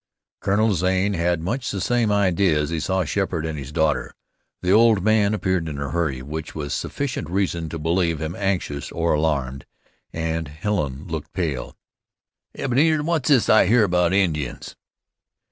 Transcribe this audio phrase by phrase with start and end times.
[0.39, 4.15] Colonel Zane had much the same idea as he saw Sheppard and his daughter.
[4.63, 8.91] The old man appeared in a hurry, which was sufficient reason to believe him anxious
[8.91, 9.63] or alarmed,
[10.11, 11.77] and Helen looked pale.
[12.55, 14.75] "Ebenezer, what's this I hear about Indians?"